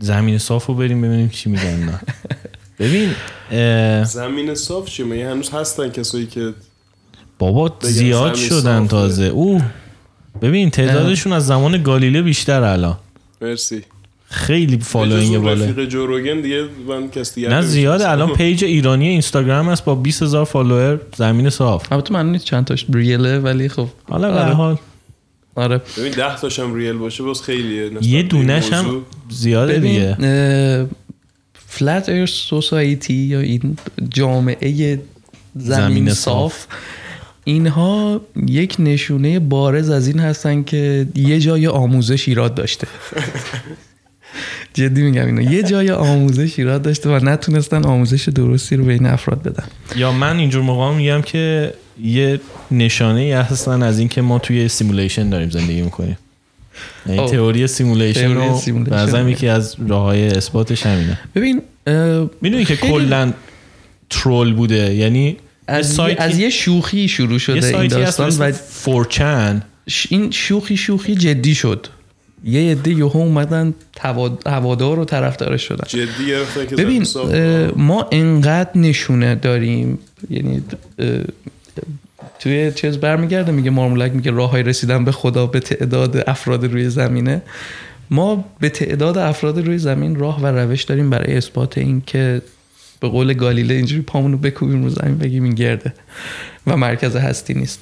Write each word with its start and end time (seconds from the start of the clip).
زمین 0.00 0.38
صاف 0.38 0.66
رو 0.66 0.74
بریم 0.74 1.02
ببینیم 1.02 1.28
چی 1.28 1.50
میگن 1.50 1.76
نه 1.84 2.00
ببین 2.80 3.10
زمین 4.04 4.54
صاف 4.54 4.88
چیه 4.88 5.06
مگه 5.06 5.30
هنوز 5.30 5.50
هستن 5.50 5.88
کسایی 5.88 6.26
که 6.26 6.54
بابا 7.38 7.72
زیاد 7.82 8.34
شدن 8.34 8.78
صافه. 8.78 8.88
تازه. 8.88 9.24
او 9.24 9.60
ببین 10.42 10.70
تعدادشون 10.70 11.32
از 11.32 11.46
زمان 11.46 11.82
گالیله 11.82 12.22
بیشتر 12.22 12.62
الان. 12.62 12.96
مرسی. 13.40 13.82
خیلی 14.30 14.78
following 14.78 15.38
بالا. 15.38 15.64
رفیق 15.64 15.84
جو 15.84 16.06
روگن 16.06 16.40
دیگه 16.40 16.64
من 16.88 17.10
کس 17.10 17.34
دیگه 17.34 17.48
نه 17.48 17.62
زیاده. 17.62 18.10
الان 18.10 18.32
page 18.38 18.64
ایرانی 18.64 19.08
اینستاگرام 19.08 19.68
هست 19.68 19.84
با 19.84 19.94
20000 19.94 20.26
هزار 20.28 20.44
follower 20.44 21.00
زمین 21.16 21.50
صاف. 21.50 21.92
البته 21.92 22.14
من 22.14 22.32
نیست 22.32 22.44
چند 22.44 22.64
تاش 22.64 22.86
real 22.92 23.29
ه 23.29 23.38
ولی 23.38 23.68
خب 23.68 23.86
حالا 24.08 24.30
به 24.30 24.34
هر 24.38 24.42
آره. 24.44 24.54
حال. 24.54 24.76
آره. 25.54 25.80
ببین 25.98 26.12
10 26.12 26.36
تاشم 26.36 26.74
ریل 26.74 26.96
باشه 26.96 27.22
باز 27.22 27.42
خیلیه 27.42 27.90
یه 28.02 28.22
دونش 28.22 28.72
هم. 28.72 29.06
زیاده 29.30 29.78
دیگه. 29.78 30.16
فلت 31.68 32.08
ایر 32.08 32.26
سوسایتی 32.26 33.14
یا 33.14 33.40
این 33.40 33.76
جامعه 34.10 35.00
زمین, 35.56 35.88
زمین 35.88 36.14
صاف. 36.14 36.66
اینها 37.44 38.20
یک 38.46 38.76
نشونه 38.78 39.38
بارز 39.38 39.90
از 39.90 40.06
این 40.06 40.18
هستن 40.18 40.62
که 40.62 41.06
یه 41.14 41.40
جای 41.40 41.66
آموزش 41.66 42.28
ایراد 42.28 42.54
داشته. 42.54 42.86
جدی 44.74 45.02
میگم 45.02 45.26
اینو. 45.26 45.52
یه 45.52 45.62
جای 45.62 45.90
آموزش 45.90 46.58
ایراد 46.58 46.82
داشته 46.82 47.10
و 47.10 47.24
نتونستن 47.24 47.84
آموزش 47.84 48.28
درستی 48.28 48.76
رو 48.76 48.84
به 48.84 48.92
این 48.92 49.06
افراد 49.06 49.42
بدن. 49.42 49.64
یا 49.96 50.12
من 50.12 50.38
اینجور 50.38 50.62
موقع 50.62 50.96
میگم 50.96 51.22
که 51.22 51.74
یه 52.04 52.40
نشانه 52.70 53.20
ای 53.20 53.32
هستن 53.32 53.82
از 53.82 53.98
اینکه 53.98 54.22
ما 54.22 54.38
توی 54.38 54.68
simulation 54.68 55.30
داریم 55.30 55.50
زندگی 55.50 55.82
می‌کنیم. 55.82 56.18
یعنی 57.06 57.18
اوه. 57.18 57.30
تئوری 57.30 57.66
simulation 57.66 58.20
تئوری 58.34 58.48
رو 58.48 58.58
simulation. 58.58 58.90
بعضا 58.90 59.30
یکی 59.30 59.48
از 59.48 59.76
راه 59.88 60.02
های 60.02 60.28
اثباتش 60.28 60.86
همینه. 60.86 61.18
ببین 61.34 61.62
می‌دونی 62.40 62.64
که 62.64 62.76
کلا 62.76 63.32
troll 64.10 64.54
بوده. 64.54 64.94
یعنی 64.94 65.36
از, 65.66 65.94
سایتی- 65.94 66.22
از 66.22 66.38
یه 66.38 66.50
شوخی 66.50 67.08
شروع 67.08 67.38
شده 67.38 67.78
این 67.78 67.88
داستان 67.88 68.32
و 68.38 68.52
4chan. 68.52 69.62
این 70.08 70.30
شوخی 70.30 70.76
شوخی 70.76 71.14
جدی 71.14 71.54
شد. 71.54 71.86
یه 72.44 72.70
عده 72.70 72.90
یهو 72.90 73.16
اومدن 73.16 73.74
هوادار 74.46 74.98
و 74.98 75.04
طرفدارش 75.04 75.62
شدن. 75.62 75.84
جدی 75.88 76.32
ببین 76.76 77.06
ما 77.76 78.08
انقدر 78.12 78.70
نشونه 78.74 79.34
داریم. 79.34 79.98
یعنی 80.30 80.62
توی 82.40 82.72
چیز 82.72 82.98
برمیگرده 82.98 83.52
میگه 83.52 83.70
مارمولک 83.70 84.12
میگه 84.12 84.30
راه 84.30 84.50
های 84.50 84.62
رسیدن 84.62 85.04
به 85.04 85.12
خدا 85.12 85.46
به 85.46 85.60
تعداد 85.60 86.24
افراد 86.26 86.64
روی 86.64 86.90
زمینه. 86.90 87.42
ما 88.10 88.44
به 88.60 88.68
تعداد 88.68 89.18
افراد 89.18 89.66
روی 89.66 89.78
زمین 89.78 90.16
راه 90.16 90.42
و 90.42 90.46
روش 90.46 90.82
داریم 90.82 91.10
برای 91.10 91.36
اثبات 91.36 91.78
این 91.78 92.02
که 92.06 92.42
به 93.00 93.08
قول 93.08 93.34
گالیله 93.34 93.74
اینجوری 93.74 94.02
پامونو 94.02 94.36
بکوبیم 94.36 94.84
رو 94.84 94.90
زمین 94.90 95.18
بگیم 95.18 95.44
این 95.44 95.54
گرده 95.54 95.94
و 96.66 96.76
مرکز 96.76 97.16
هستی 97.16 97.54
نیست. 97.54 97.80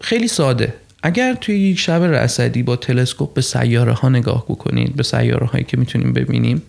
خیلی 0.00 0.28
ساده. 0.28 0.74
اگر 1.02 1.34
توی 1.34 1.58
یک 1.58 1.78
شب 1.78 2.02
رصدی 2.02 2.62
با 2.62 2.76
تلسکوپ 2.76 3.34
به 3.34 3.40
سیاره 3.40 3.92
ها 3.92 4.08
نگاه 4.08 4.44
بکنید 4.48 4.96
به 4.96 5.02
سیاره 5.02 5.46
هایی 5.46 5.64
که 5.64 5.76
می‌تونیم 5.76 6.12
ببینیم 6.12 6.62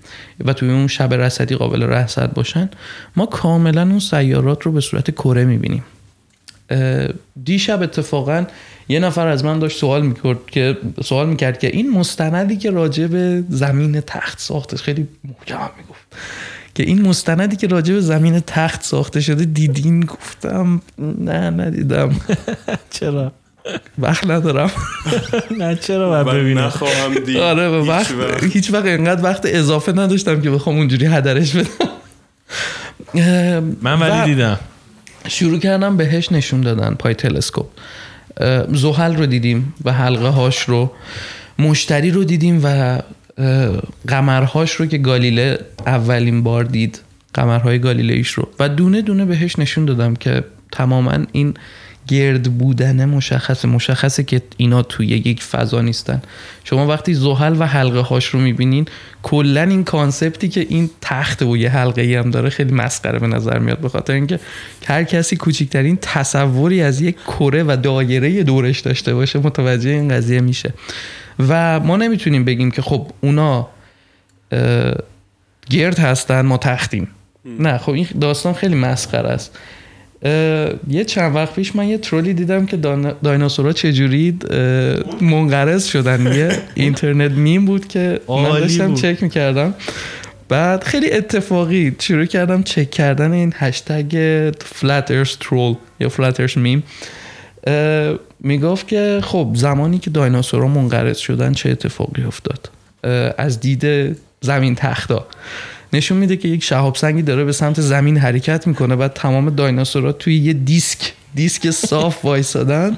و 0.45 0.53
توی 0.53 0.69
اون 0.69 0.87
شب 0.87 1.13
رصدی 1.13 1.55
قابل 1.55 1.83
رصد 1.83 2.33
باشن 2.33 2.69
ما 3.15 3.25
کاملا 3.25 3.81
اون 3.81 3.99
سیارات 3.99 4.63
رو 4.63 4.71
به 4.71 4.81
صورت 4.81 5.11
کره 5.11 5.45
می‌بینیم. 5.45 5.83
دیشب 7.43 7.81
اتفاقا 7.81 8.45
یه 8.89 8.99
نفر 8.99 9.27
از 9.27 9.45
من 9.45 9.59
داشت 9.59 9.77
سوال 9.77 10.05
می‌کرد 10.05 10.37
که 10.47 10.77
سوال 11.03 11.29
می‌کرد 11.29 11.59
که 11.59 11.67
این 11.67 11.91
مستندی 11.91 12.57
که 12.57 12.71
راجع 12.71 13.07
به 13.07 13.43
زمین 13.49 14.01
تخت 14.01 14.39
ساخته 14.39 14.77
خیلی 14.77 15.07
محکم 15.23 15.69
می‌گفت. 15.77 16.15
که 16.75 16.83
این 16.83 17.01
مستندی 17.01 17.55
که 17.55 17.67
راجع 17.67 17.93
به 17.93 18.01
زمین 18.01 18.39
تخت 18.39 18.83
ساخته 18.83 19.21
شده 19.21 19.45
دیدین؟ 19.45 19.99
گفتم 20.05 20.81
نه 20.97 21.49
ندیدم. 21.49 22.15
چرا؟ 22.99 23.31
وقت 23.97 24.29
ندارم. 24.29 24.71
نه 25.57 25.75
چرا 25.75 26.09
باید 26.09 26.37
ببینم؟ 26.37 26.61
نخواهم 26.61 27.13
دید. 27.13 27.37
آره 27.37 27.67
وقت. 27.67 28.13
هیچ 28.43 28.73
وقت 28.73 28.85
اینقدر 28.85 29.23
وقت 29.23 29.41
اضافه 29.45 29.91
نداشتم 29.91 30.41
که 30.41 30.49
بخوام 30.49 30.77
اونجوری 30.77 31.05
هدرش 31.05 31.55
بدم. 31.55 31.67
من 33.81 33.99
ولی 33.99 34.25
دیدم. 34.25 34.59
شروع 35.27 35.59
کردم 35.59 35.97
بهش 35.97 36.31
نشون 36.31 36.61
دادن 36.61 36.93
پای 36.93 37.13
تلسکوپ. 37.13 37.67
زحل 38.69 39.15
رو 39.15 39.25
دیدیم 39.25 39.73
و 39.85 39.91
حلقه 39.91 40.27
هاش 40.27 40.59
رو. 40.59 40.91
مشتری 41.59 42.11
رو 42.11 42.23
دیدیم 42.23 42.61
و 42.63 42.99
قمرهاش 44.07 44.71
رو 44.71 44.85
که 44.85 44.97
گالیله 44.97 45.59
اولین 45.85 46.43
بار 46.43 46.63
دید. 46.63 47.01
قمرهای 47.33 47.79
گالیلیش 47.79 48.29
رو. 48.29 48.49
و 48.59 48.69
دونه 48.69 49.01
دونه 49.01 49.25
بهش 49.25 49.59
نشون 49.59 49.85
دادم 49.85 50.15
که 50.15 50.43
تماما 50.71 51.17
این 51.31 51.53
گرد 52.07 52.57
بودن 52.57 53.05
مشخصه 53.05 53.67
مشخصه 53.67 54.23
که 54.23 54.41
اینا 54.57 54.83
توی 54.83 55.07
یک 55.07 55.43
فضا 55.43 55.81
نیستن. 55.81 56.21
شما 56.63 56.87
وقتی 56.87 57.13
زحل 57.13 57.55
و 57.59 57.65
حلقه 57.65 57.99
هاش 57.99 58.25
رو 58.25 58.39
می‌بینین 58.39 58.85
کلا 59.23 59.61
این 59.61 59.83
کانسپتی 59.83 60.49
که 60.49 60.65
این 60.69 60.89
تخت 61.01 61.41
و 61.41 61.57
یه 61.57 61.69
حلقه 61.69 62.01
ای 62.01 62.15
هم 62.15 62.31
داره 62.31 62.49
خیلی 62.49 62.73
مسخره 62.73 63.19
به 63.19 63.27
نظر 63.27 63.59
میاد 63.59 63.79
به 63.79 63.89
خاطر 63.89 64.13
اینکه 64.13 64.39
هر 64.85 65.03
کسی 65.03 65.35
کوچکترین 65.35 65.97
تصوری 66.01 66.81
از 66.81 67.01
یک 67.01 67.15
کره 67.15 67.63
و 67.63 67.77
دایره 67.83 68.43
دورش 68.43 68.79
داشته 68.79 69.13
باشه 69.13 69.39
متوجه 69.39 69.89
این 69.89 70.09
قضیه 70.09 70.41
میشه. 70.41 70.73
و 71.49 71.79
ما 71.79 71.97
نمی‌تونیم 71.97 72.45
بگیم 72.45 72.71
که 72.71 72.81
خب 72.81 73.07
اونا 73.21 73.67
گرد 75.69 75.99
هستن 75.99 76.41
ما 76.41 76.57
تختیم. 76.57 77.07
نه 77.59 77.77
خب 77.77 77.91
این 77.91 78.07
داستان 78.21 78.53
خیلی 78.53 78.75
مسخره 78.75 79.29
است. 79.29 79.57
یه 80.87 81.03
چند 81.07 81.35
وقت 81.35 81.55
پیش 81.55 81.75
من 81.75 81.87
یه 81.87 81.97
troll 81.97 82.27
ی 82.27 82.33
دیدم 82.33 82.65
که 82.65 82.77
دایناسورا 83.23 83.73
چجوری 83.73 84.37
منقرض 85.21 85.85
شدن. 85.85 86.33
یه 86.35 86.49
internet 86.75 87.31
meme 87.31 87.65
بود 87.65 87.87
که 87.87 88.19
من 88.29 88.43
داشتم 88.43 88.87
بود. 88.87 88.97
چک 88.97 89.23
می‌کردم. 89.23 89.73
بعد 90.49 90.83
خیلی 90.83 91.11
اتفاقی 91.11 91.95
شروع 91.99 92.25
کردم 92.25 92.63
چک 92.63 92.91
کردن 92.91 93.31
این 93.31 93.53
هشتگ 93.55 94.51
flat 94.61 95.11
earth 95.11 95.37
troll 95.39 95.75
یا 95.99 96.09
flat 96.09 96.39
earth 96.39 96.57
meme 96.57 96.83
می‌گفت 98.39 98.87
که 98.87 99.19
خب 99.23 99.51
زمانی 99.55 99.99
که 99.99 100.09
دایناسورها 100.09 100.67
منقرض 100.67 101.17
شدن 101.17 101.53
چه 101.53 101.69
اتفاقی 101.69 102.23
افتاد؟ 102.23 102.69
از 103.37 103.59
دید 103.59 104.17
زمین 104.41 104.75
تختا. 104.75 105.27
نشون 105.93 106.17
میده 106.17 106.37
که 106.37 106.47
یک 106.47 106.63
شهاب 106.63 106.95
سنگی 106.95 107.21
داره 107.21 107.43
به 107.43 107.51
سمت 107.51 107.81
زمین 107.81 108.17
حرکت 108.17 108.67
می‌کنه 108.67 108.95
بعد 108.95 109.13
تمام 109.13 109.49
دایناسورها 109.49 110.11
توی 110.11 110.37
یه 110.37 110.53
دیسک 110.53 111.13
دیسک 111.35 111.71
صاف 111.71 112.25
وایسادن. 112.25 112.97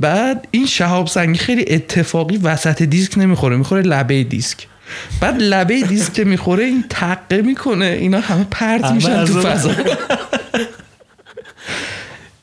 بعد 0.00 0.48
این 0.50 0.66
شهاب 0.66 1.06
سنگی 1.06 1.38
خیلی 1.38 1.64
اتفاقی 1.68 2.36
وسط 2.36 2.82
دیسک 2.82 3.18
نمی‌خوره 3.18 3.56
می‌خوره 3.56 3.82
لبه 3.82 4.24
دیسک. 4.24 4.66
بعد 5.20 5.36
لبه 5.42 5.82
دیسک 5.82 6.12
که 6.12 6.24
می‌خوره 6.24 6.64
این 6.64 6.84
تقه 6.90 7.42
می‌کنه 7.42 7.84
اینا 7.84 8.20
همه 8.20 8.46
پرت 8.50 8.90
میشن 8.90 9.24
تو 9.24 9.40
فضا. 9.40 9.70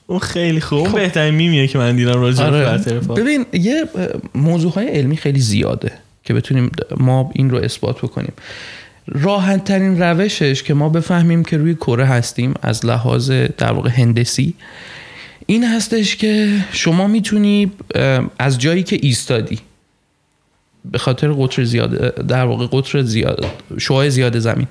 اون 0.08 0.20
خیلی 0.20 0.60
خوب. 0.60 0.80
اون 0.80 0.92
بهترین 0.92 1.36
میمیه 1.36 1.68
که 1.68 1.78
من 1.78 1.96
دیدم 1.96 2.22
راجع 2.22 2.44
آره. 2.44 2.78
ببین 3.16 3.46
یه 3.54 3.84
موضوع 4.36 4.72
های 4.72 4.88
علمی 4.88 5.18
خیلی 5.18 5.40
زیاده 5.40 5.92
که 6.24 6.34
بتونیم 6.34 6.72
ما 6.98 7.32
این 7.34 7.50
رو 7.50 7.58
اثبات 7.58 7.98
بکنیم. 7.98 8.34
راحت 9.08 9.64
ترین 9.64 10.02
روشش 10.02 10.64
که 10.64 10.74
ما 10.74 10.90
بفهمیم 10.90 11.44
که 11.44 11.58
روی 11.58 11.76
کره 11.76 12.06
هستیم 12.06 12.54
از 12.62 12.86
لحاظ 12.86 13.32
در 13.32 13.72
واقع 13.72 13.90
هندسی 13.90 14.54
این 15.46 15.64
هستش 15.64 16.16
که 16.16 16.60
شما 16.72 17.08
می‌تونی 17.08 17.72
از 18.40 18.60
جایی 18.60 18.84
که 18.84 19.00
ایستادی 19.02 19.60
به 20.86 20.98
خاطر 20.98 21.32
قطر 21.32 21.64
زیاد 21.64 22.16
در 22.16 22.46
واقع 22.46 22.68
قطر 22.72 23.02
زیاد 23.02 23.46
شعاع 23.78 24.10
زیاد 24.10 24.40
زمین 24.40 24.68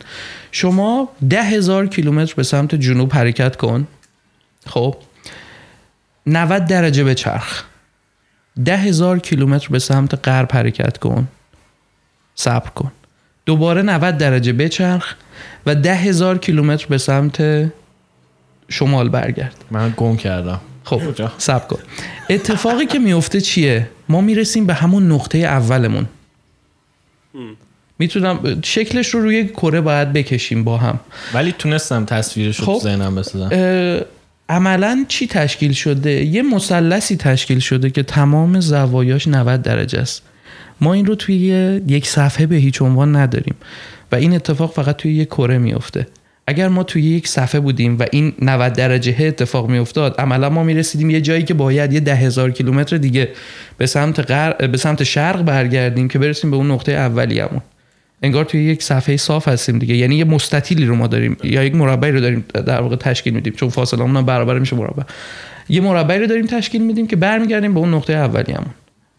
شما 0.52 1.08
ده 1.30 1.42
هزار 1.42 1.86
کیلومتر 1.86 2.34
به 2.34 2.42
سمت 2.42 2.74
جنوب 2.74 3.14
حرکت 3.14 3.56
کن 3.56 3.86
خب؟ 4.66 4.96
90 6.26 6.66
درجه 6.66 7.04
به 7.04 7.14
چرخ. 7.14 7.64
ده 8.64 8.76
هزار 8.76 9.18
کیلومتر 9.18 9.68
به 9.68 9.78
سمت 9.78 10.28
غرب 10.28 10.52
حرکت 10.52 10.98
کن 10.98 11.28
صبر 12.34 12.68
کن. 12.70 12.92
دوباره 13.46 13.82
90 13.82 14.18
درجه 14.18 14.52
بچرخ 14.52 15.14
و 15.66 15.74
ده 15.74 15.94
هزار 15.94 16.38
کیلومتر 16.38 16.86
به 16.86 16.98
سمت 16.98 17.68
شمال 18.68 19.08
برگرد. 19.08 19.64
من 19.70 19.94
گم 19.96 20.16
کردم. 20.16 20.60
خب 20.84 21.10
کجا؟ 21.10 21.32
صبر 21.38 21.66
کن. 21.66 21.78
اتفاقی 22.30 22.86
که 22.86 22.98
میفته 22.98 23.40
چیه؟ 23.40 23.88
ما 24.08 24.20
می‌رسیم 24.20 24.66
به 24.66 24.74
همون 24.74 25.12
نقطه 25.12 25.38
اولمون. 25.38 26.06
می‌تونم 27.98 28.60
شکلش 28.64 29.08
رو 29.08 29.20
روی 29.20 29.48
کره 29.48 29.80
باید 29.80 30.12
بکشیم 30.12 30.64
با 30.64 30.78
هم. 30.78 31.00
ولی 31.34 31.54
تونستم 31.58 32.04
تصویرش 32.04 32.60
رو 32.60 32.66
خب. 32.66 32.72
تو 32.72 32.78
ذهنم 32.78 33.14
بسازم. 33.14 33.50
عملا 34.48 35.04
چی 35.08 35.26
تشکیل 35.26 35.72
شده؟ 35.72 36.10
یه 36.10 36.42
مثلثی 36.42 37.16
تشکیل 37.16 37.58
شده 37.58 37.90
که 37.90 38.02
تمام 38.02 38.60
زوایاش 38.60 39.28
90 39.28 39.62
درجه 39.62 40.00
است. 40.00 40.22
ما 40.80 40.92
این 40.92 41.06
رو 41.06 41.14
توی 41.14 41.36
یک 41.88 42.06
صفحه 42.06 42.46
به 42.46 42.56
هیچ 42.56 42.82
عنوان 42.82 43.16
نداریم. 43.16 43.54
و 44.12 44.16
این 44.16 44.34
اتفاق 44.34 44.72
فقط 44.72 44.96
توی 44.96 45.14
یک 45.14 45.28
کره 45.28 45.58
میفته 45.58 46.06
اگر 46.46 46.68
ما 46.68 46.82
توی 46.82 47.02
یک 47.02 47.28
صفحه 47.28 47.60
بودیم 47.60 47.98
و 47.98 48.06
این 48.10 48.32
90 48.42 48.72
درجه 48.72 49.16
اتفاق 49.20 49.70
میافتاد 49.70 50.14
عملا 50.18 50.48
ما 50.48 50.62
می‌رسیدیم 50.62 51.10
یه 51.10 51.20
جایی 51.20 51.42
که 51.42 51.54
باید 51.54 51.92
یه 51.92 52.00
ده 52.00 52.14
هزار 52.14 52.50
کیلومتر 52.50 52.96
دیگه 52.96 53.28
به 53.78 53.86
سمت 53.86 54.30
غر... 54.30 54.66
به 54.66 54.78
سمت 54.78 55.02
شرق 55.02 55.42
برگردیم 55.42 56.08
که 56.08 56.18
برسیم 56.18 56.50
به 56.50 56.56
اون 56.56 56.70
نقطه 56.70 56.92
اولیه‌مون 56.92 57.60
انگار 58.22 58.44
توی 58.44 58.64
یک 58.64 58.82
صفحه 58.82 59.16
صاف 59.16 59.48
هستیم 59.48 59.78
دیگه. 59.78 59.96
یعنی 59.96 60.16
یه 60.16 60.24
مستطیلی 60.24 60.84
رو 60.84 60.94
ما 60.94 61.06
داریم. 61.06 61.36
یا 61.44 61.64
یک 61.64 61.74
مربعی 61.74 62.12
رو 62.12 62.20
داریم 62.20 62.44
در 62.52 62.80
واقع 62.80 62.96
تشکیل 62.96 63.34
میدیم 63.34 63.52
چون 63.52 63.68
فاصله 63.68 64.04
هم 64.04 64.26
برابر 64.26 64.58
میشه 64.58 64.76
مربع. 64.76 65.02
یه 65.68 65.80
مربعی 65.80 66.18
رو 66.18 66.26
داریم 66.26 66.46
تشکیل 66.46 66.82
میدیم 66.82 67.06
که 67.06 67.16
برمیگردیم 67.16 67.74
به 67.74 67.80
اون 67.80 67.94
نقطه 67.94 68.12
اولیه‌مون 68.12 68.70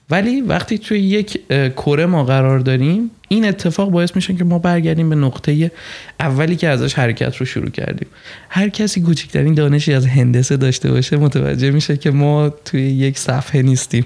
ولی 0.10 0.42
وقتی 0.42 0.78
توی 0.78 1.00
یک 1.00 1.42
کره 1.50 2.06
ما 2.06 2.24
قرار 2.24 2.60
داریم 2.60 3.12
این 3.28 3.46
اتفاق 3.46 3.90
باعث 3.90 4.16
میشه 4.16 4.34
که 4.34 4.44
ما 4.44 4.60
برگردیم 4.60 5.10
به 5.10 5.16
نقطه 5.16 5.72
اولی 6.20 6.56
که 6.56 6.68
ازش 6.68 6.94
حرکت 6.94 7.38
رو 7.38 7.46
شروع 7.46 7.70
کردیم. 7.70 8.08
هر 8.50 8.70
کسی 8.70 9.02
کوچکترین 9.02 9.54
دانشی 9.54 9.94
از 9.94 10.06
هندسه 10.06 10.58
داشته 10.58 10.92
باشه 10.92 11.18
متوجه 11.18 11.72
میشه 11.72 11.98
که 11.98 12.12
ما 12.12 12.50
توی 12.50 12.82
یک 12.82 13.18
صفحه 13.18 13.62
نیستیم. 13.62 14.06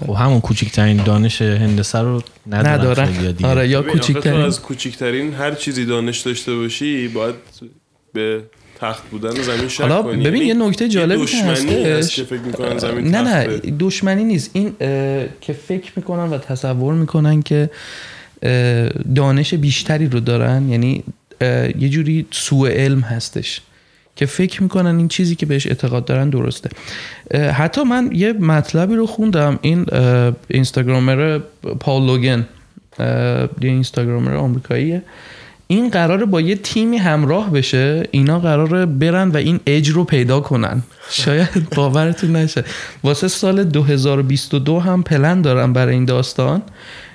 خب 0.00 0.12
همون 0.12 0.40
کوچکترین 0.40 0.96
دانش 0.96 1.42
هندسه 1.42 1.98
رو 1.98 2.22
ندارن, 2.46 3.08
ندارن. 3.08 3.44
آره 3.44 3.68
یا 3.68 3.82
کوچکترین. 3.82 4.40
از 4.40 4.60
کوچکترین 4.60 5.34
هر 5.34 5.54
چیزی 5.54 5.84
دانش 5.84 6.20
داشته 6.20 6.54
باشی 6.54 7.08
باید 7.08 7.34
به 8.12 8.42
تخت 8.80 9.10
بودن 9.10 9.42
زمین 9.42 9.68
شک 9.68 9.80
حالا 9.80 10.02
کنی. 10.02 10.24
ببین 10.24 10.42
یعنی 10.42 10.60
یه 10.60 10.68
نکته 10.68 10.88
جالبی 10.88 11.26
که 11.26 11.36
دشمنی 11.36 11.84
هست 11.84 12.12
که 12.12 12.24
فکر 12.24 12.40
می‌کنن 12.40 12.78
زمین 12.78 13.04
نه 13.08 13.20
نه 13.20 13.44
تخته. 13.44 13.74
دشمنی 13.78 14.24
نیست. 14.24 14.50
این 14.52 14.72
که 15.40 15.52
فکر 15.52 15.92
می‌کنن 15.96 16.30
و 16.30 16.38
تصور 16.38 16.94
می‌کنن 16.94 17.42
که 17.42 17.70
دانش 19.14 19.54
بیشتری 19.54 20.08
رو 20.08 20.20
دارن 20.20 20.68
یعنی 20.68 21.04
یه 21.78 21.88
جوری 21.88 22.26
سوء 22.30 22.68
علم 22.68 23.00
هستش 23.00 23.60
که 24.16 24.26
فکر 24.26 24.62
می‌کنن 24.62 24.98
این 24.98 25.08
چیزی 25.08 25.34
که 25.34 25.46
بهش 25.46 25.66
اعتقاد 25.66 26.04
دارن 26.04 26.30
درسته. 26.30 26.70
حتی 27.52 27.82
من 27.82 28.10
یه 28.12 28.32
مطلبی 28.32 28.94
رو 28.94 29.06
خوندم 29.06 29.58
این 29.62 29.86
اینستاگرامر 30.48 31.40
پاول 31.80 32.06
لوگن 32.06 32.48
یه 32.98 33.46
اینستاگرامر 33.60 34.34
آمریکاییه. 34.34 35.02
این 35.66 35.90
قراره 35.90 36.24
با 36.24 36.40
یه 36.40 36.56
تیمی 36.56 36.96
همراه 36.96 37.50
بشه 37.50 38.08
اینا 38.10 38.38
قراره 38.38 38.86
برن 38.86 39.28
و 39.28 39.36
این 39.36 39.60
اج 39.66 39.88
رو 39.88 40.04
پیدا 40.04 40.40
کنن. 40.40 40.82
شاید 41.10 41.68
باورتون 41.76 42.36
نشه. 42.36 42.64
واسه 43.04 43.28
سال 43.28 43.64
2022 43.64 44.80
هم 44.80 45.02
پلن 45.02 45.42
دارن 45.42 45.72
برای 45.72 45.94
این 45.94 46.04
داستان 46.04 46.62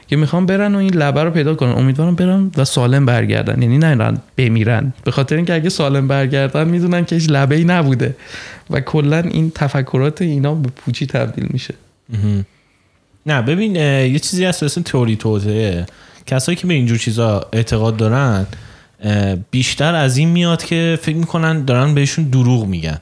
که 0.07 0.15
می‌خوام 0.15 0.45
برن 0.45 0.75
و 0.75 0.77
این 0.77 0.93
لبه 0.93 1.23
رو 1.23 1.31
پیدا 1.31 1.55
کنن. 1.55 1.71
امیدوارم 1.71 2.15
برن 2.15 2.51
و 2.57 2.65
سالم 2.65 3.05
برگردن. 3.05 3.61
یعنی 3.61 3.77
نرن 3.77 4.17
بمیرن. 4.37 4.93
به 5.03 5.11
خاطر 5.11 5.35
اینکه 5.35 5.53
اگه 5.53 5.69
سالم 5.69 6.07
برگردن 6.07 6.67
می‌دونن 6.67 7.05
که 7.05 7.15
هیچ 7.15 7.29
لبه 7.29 7.55
ای 7.55 7.63
نبوده. 7.63 8.15
و 8.69 8.79
کلا 8.79 9.19
این 9.19 9.51
تفکرات 9.55 10.21
اینا 10.21 10.55
به 10.55 10.69
پوچی 10.69 11.05
تبدیل 11.05 11.47
میشه. 11.49 11.73
نه 13.25 13.41
ببین 13.41 13.75
یه 13.75 14.19
چیزی 14.19 14.45
هست 14.45 14.63
اسم 14.63 14.81
تئوری 14.81 15.15
توطئه 15.15 15.85
کسایی 16.29 16.55
که 16.55 16.67
به 16.67 16.73
اینجور 16.73 16.97
چیزا 16.97 17.49
اعتقاد 17.53 17.97
دارن 17.97 18.47
بیشتر 19.51 19.95
از 19.95 20.17
این 20.17 20.29
میاد 20.29 20.63
که 20.63 20.99
فکر 21.01 21.15
می‌کنن 21.15 21.65
دارن 21.65 21.93
بهشون 21.93 22.25
دروغ 22.25 22.65
میگن. 22.65 22.97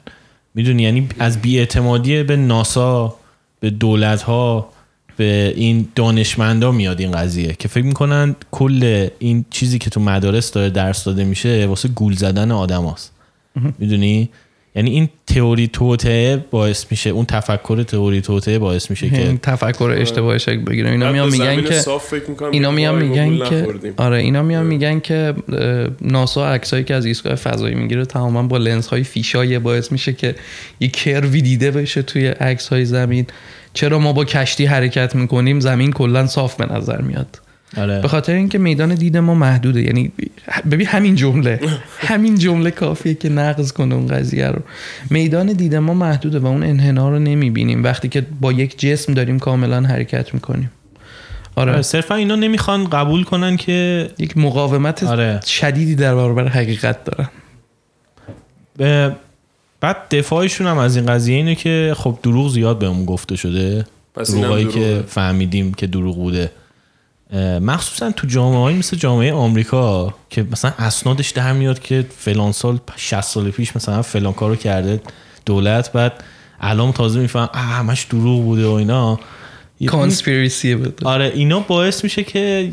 می‌دونی؟ 0.54 0.82
یعنی 0.82 1.08
از 1.18 1.42
بیاعتمادی 1.42 2.22
به 2.22 2.36
ناسا 2.36 3.16
به 3.60 3.70
دولت 3.70 4.22
ها 4.22 4.72
به 5.16 5.52
این 5.56 5.88
دانشمندا 5.94 6.72
میاد 6.72 7.00
این 7.00 7.12
قضیه 7.12 7.52
که 7.58 7.68
فکر 7.68 7.84
می‌کنن 7.84 8.36
کل 8.50 9.08
این 9.18 9.44
چیزی 9.50 9.78
که 9.78 9.90
تو 9.90 10.00
مدارس 10.00 10.52
داره 10.52 10.70
درس 10.70 11.04
داده 11.04 11.24
میشه 11.24 11.66
واسه 11.66 11.88
گول 11.88 12.14
زدن 12.14 12.50
آدم 12.50 12.86
هست. 12.86 13.12
می‌دونی؟ 13.78 14.28
یعنی 14.78 14.90
این 14.90 15.08
تئوری 15.26 15.68
توطئه 15.68 16.36
باعث 16.50 16.86
میشه 16.90 17.10
اون 17.10 17.24
تفکر 17.24 17.82
تئوری 17.82 18.20
توطئه 18.20 18.58
باعث 18.58 18.90
میشه 18.90 19.10
که 19.10 19.18
این 19.18 19.38
تفکر 19.38 19.96
اشتباه 19.98 20.38
شکل 20.38 20.56
بگیره. 20.56 20.90
اینا 20.90 21.12
میان 21.12 21.28
میگن 21.30 21.62
که 21.62 21.82
اینا 22.52 22.70
که 22.70 22.74
میان 22.76 23.02
میگن 23.02 23.48
که. 23.48 23.66
آره 23.96 24.16
اینا 24.16 24.42
میان 24.42 24.66
میگن 24.66 25.00
که 25.00 25.34
ناسا 26.00 26.48
عکسایی 26.48 26.84
که 26.84 26.94
از 26.94 27.04
ایستگاه 27.04 27.34
فضایی 27.34 27.74
می‌گیره 27.74 28.04
تماما 28.04 28.42
با 28.42 28.56
لنز 28.56 28.86
های 28.86 29.04
فیشای 29.04 29.58
باعث 29.58 29.92
میشه 29.92 30.12
که 30.12 30.34
یه 30.80 30.88
کروی 30.88 31.42
دیده 31.42 31.70
بشه 31.70 32.02
توی 32.02 32.26
عکس 32.26 32.68
های 32.68 32.84
زمین. 32.84 33.26
چرا 33.74 33.98
ما 33.98 34.12
با 34.12 34.24
کشتی 34.24 34.64
حرکت 34.64 35.14
می‌کنیم؟ 35.14 35.60
زمین 35.60 35.92
کلا 35.92 36.26
صاف 36.26 36.56
به 36.56 36.74
نظر 36.74 37.00
میاد. 37.00 37.40
آره. 37.76 38.00
به 38.00 38.08
خاطر 38.08 38.32
اینکه 38.32 38.58
میدان 38.58 38.94
دید 38.94 39.16
ما 39.16 39.34
محدوده. 39.34 39.82
یعنی 39.82 40.12
ببین 40.70 40.86
همین 40.86 41.14
جمله. 41.14 41.60
همین 41.98 42.38
جمله 42.38 42.70
کافیه 42.70 43.14
که 43.14 43.28
نقض 43.28 43.72
کنه 43.72 43.94
اون 43.94 44.06
قضیه 44.06 44.46
رو. 44.48 44.60
میدان 45.10 45.52
دید 45.52 45.74
ما 45.74 45.94
محدوده 45.94 46.38
و 46.38 46.46
اون 46.46 46.62
انحنا 46.62 47.08
رو 47.10 47.18
نمی‌بینیم. 47.18 47.84
وقتی 47.84 48.08
که 48.08 48.26
با 48.40 48.52
یک 48.52 48.78
جسم 48.78 49.14
داریم 49.14 49.38
کاملا 49.38 49.80
حرکت 49.80 50.34
می‌کنیم. 50.34 50.70
آره. 51.56 51.72
آره 51.72 51.82
صرفا 51.82 52.14
اینا 52.14 52.36
نمی‌خوان 52.36 52.84
قبول 52.84 53.24
کنن 53.24 53.56
که 53.56 54.08
یک 54.18 54.36
مقاومت 54.36 55.04
آره. 55.04 55.40
شدیدی 55.46 55.94
در 55.94 56.14
برابر 56.14 56.48
حقیقت 56.48 57.04
دارن. 57.04 57.28
به- 58.76 59.16
بعد 59.80 59.96
دفاعشون 60.10 60.66
هم 60.66 60.78
از 60.78 60.96
این 60.96 61.06
قضیه 61.06 61.36
اینه 61.36 61.54
که 61.54 61.94
خب 61.96 62.18
دروغ 62.22 62.48
زیاد 62.48 62.78
بهمون 62.78 63.04
گفته 63.04 63.36
شده. 63.36 63.84
دروغایی 64.14 64.66
که. 64.66 65.02
فهمیدیم 65.06 65.74
که 65.74 65.86
دروغ 65.86 66.16
بوده. 66.16 66.50
مخصوصا 67.60 68.10
تو 68.10 68.26
جامعه 68.26 68.74
مثل 68.74 68.96
جامعه 68.96 69.32
آمریکا 69.32 70.14
که 70.30 70.46
مثلا 70.52 70.72
اسنادش 70.78 71.30
در 71.30 71.52
میاد 71.52 71.78
که 71.78 72.06
فلان 72.18 72.52
سال 72.52 72.78
60 72.96 73.20
سال 73.20 73.50
پیش 73.50 73.76
مثلا 73.76 74.02
فلان 74.02 74.32
کارو 74.32 74.56
کرده 74.56 75.00
دولت 75.46 75.92
بعد 75.92 76.24
الان 76.60 76.92
تازه 76.92 77.20
میفهم 77.20 77.48
همش 77.54 78.02
دروغ 78.02 78.42
بوده 78.42 78.66
و 78.66 78.70
اینا. 78.70 79.20
کانسپیرسی 79.86 80.74
بود. 80.74 81.04
آره 81.04 81.32
اینا 81.34 81.60
باعث 81.60 82.04
میشه 82.04 82.24
که 82.24 82.72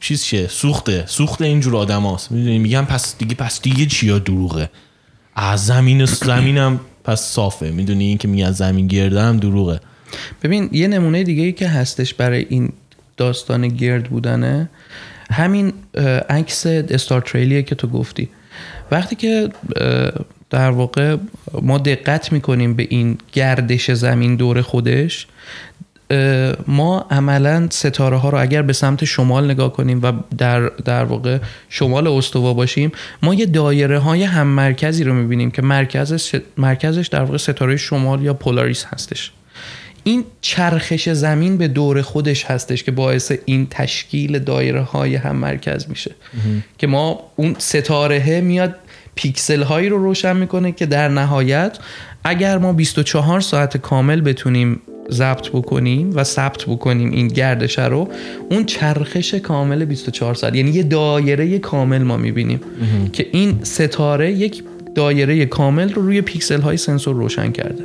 چیز 0.00 0.24
شه 0.24 0.48
سوخته. 0.48 1.04
سوخت 1.06 1.42
اینجور 1.42 1.76
آدم 1.76 2.02
هاست 2.02 2.32
می‌دونی 2.32 2.58
میگن 2.58 2.84
پس 2.84 3.18
دیگه 3.18 3.34
پس 3.34 3.62
دیگه 3.62 3.86
چیا 3.86 4.18
دروغه؟ 4.18 4.70
از 5.36 5.66
زمین 5.66 6.04
زمینم 6.30 6.80
پس 7.04 7.20
صافه. 7.20 7.70
می‌دونی 7.70 8.04
این 8.04 8.18
که 8.18 8.28
میگن 8.28 8.50
زمین 8.50 8.86
گرده 8.86 9.22
هم 9.22 9.36
دروغه. 9.36 9.80
ببین 10.42 10.68
یه 10.72 10.88
نمونه 10.88 11.22
دیگه 11.22 11.42
ای 11.42 11.52
که 11.52 11.68
هستش 11.68 12.14
برای 12.14 12.46
این 12.48 12.72
داستان 13.20 13.68
گرد 13.68 14.04
بودنه. 14.04 14.70
همین 15.32 15.72
عکس 16.30 16.66
استار 16.66 17.20
تریلیه 17.20 17.62
که 17.62 17.74
تو 17.74 17.88
گفتی. 17.88 18.28
وقتی 18.90 19.16
که 19.16 19.48
در 20.50 20.70
واقع 20.70 21.16
ما 21.62 21.78
دقت 21.78 22.32
می‌کنیم 22.32 22.74
به 22.74 22.86
این 22.90 23.18
گردش 23.32 23.90
زمین 23.90 24.36
دور 24.36 24.62
خودش 24.62 25.26
ما 26.66 27.06
عملا 27.10 27.68
ستاره 27.70 28.16
ها 28.16 28.28
رو 28.28 28.40
اگر 28.40 28.62
به 28.62 28.72
سمت 28.72 29.04
شمال 29.04 29.50
نگاه 29.50 29.72
کنیم 29.72 30.02
و 30.02 30.12
در, 30.38 30.60
در 30.68 31.04
واقع 31.04 31.38
شمال 31.68 32.06
استوا 32.06 32.54
باشیم 32.54 32.92
ما 33.22 33.34
یه 33.34 33.46
دایره 33.46 33.98
های 33.98 34.22
هم 34.22 34.46
مرکزی 34.46 35.04
رو 35.04 35.14
می‌بینیم 35.14 35.50
که 35.50 35.62
مرکزش, 35.62 36.40
مرکزش 36.56 37.06
در 37.06 37.22
واقع 37.22 37.36
ستاره 37.36 37.76
شمال 37.76 38.22
یا 38.22 38.34
پولاریس 38.34 38.84
هستش. 38.84 39.32
این 40.04 40.24
چرخش 40.40 41.08
زمین 41.08 41.56
به 41.56 41.68
دور 41.68 42.02
خودش 42.02 42.44
هستش 42.44 42.84
که 42.84 42.90
باعث 42.90 43.32
این 43.44 43.66
تشکیل 43.70 44.38
دایره 44.38 44.80
های 44.80 45.14
هم 45.16 45.36
مرکز 45.36 45.86
میشه. 45.88 46.14
که 46.78 46.86
ما 46.86 47.20
اون 47.36 47.56
ستاره 47.58 48.40
میاد 48.40 48.74
پیکسل 49.14 49.62
هایی 49.62 49.88
رو 49.88 49.98
روشن 49.98 50.36
می‌کنه 50.36 50.72
که 50.72 50.86
در 50.86 51.08
نهایت 51.08 51.78
اگر 52.24 52.58
ما 52.58 52.72
24 52.72 53.40
ساعت 53.40 53.76
کامل 53.76 54.20
بتونیم 54.20 54.80
ضبط 55.10 55.48
بکنیم 55.48 56.10
و 56.14 56.24
ثبت 56.24 56.64
بکنیم 56.64 57.10
این 57.10 57.28
گردش 57.28 57.78
رو 57.78 58.08
اون 58.50 58.64
چرخش 58.64 59.34
کامل 59.34 59.84
24 59.84 60.34
ساعت 60.34 60.54
یعنی 60.54 60.70
یه 60.70 60.82
دایره 60.82 61.58
کامل 61.58 62.02
ما 62.02 62.16
می‌بینیم 62.16 62.60
که 63.12 63.26
این 63.32 63.58
ستاره 63.62 64.32
یک 64.32 64.62
دایره 64.94 65.46
کامل 65.46 65.92
رو 65.92 66.02
روی 66.02 66.20
پیکسل 66.20 66.60
های 66.60 66.76
سنسور 66.76 67.16
روشن 67.16 67.52
کرده. 67.52 67.84